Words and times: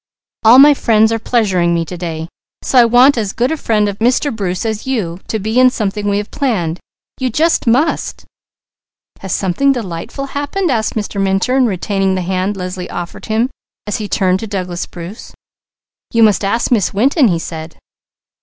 All 0.43 0.57
my 0.57 0.73
friends 0.73 1.11
are 1.11 1.19
pleasuring 1.19 1.75
me 1.75 1.85
to 1.85 1.95
day. 1.95 2.27
So 2.63 2.79
I 2.79 2.85
want 2.85 3.19
as 3.19 3.33
good 3.33 3.51
a 3.51 3.55
friend 3.55 3.87
of 3.87 3.99
Mr. 3.99 4.35
Bruce 4.35 4.65
as 4.65 4.87
you, 4.87 5.19
to 5.27 5.37
be 5.37 5.59
in 5.59 5.69
something 5.69 6.09
we 6.09 6.17
have 6.17 6.31
planned. 6.31 6.79
You 7.19 7.29
just 7.29 7.67
must!" 7.67 8.25
"Has 9.19 9.31
something 9.31 9.71
delightful 9.71 10.25
happened?" 10.33 10.71
asked 10.71 10.95
Mr. 10.95 11.21
Minturn, 11.21 11.67
retaining 11.67 12.15
the 12.15 12.23
hand 12.23 12.57
Leslie 12.57 12.89
offered 12.89 13.27
him 13.27 13.51
as 13.85 13.97
he 13.97 14.07
turned 14.09 14.39
to 14.39 14.47
Douglas 14.47 14.87
Bruce. 14.87 15.35
"You 16.11 16.23
must 16.23 16.43
ask 16.43 16.71
Miss 16.71 16.95
Winton," 16.95 17.27
he 17.27 17.37
said. 17.37 17.75